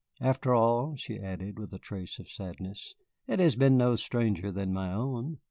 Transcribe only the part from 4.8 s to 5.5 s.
own.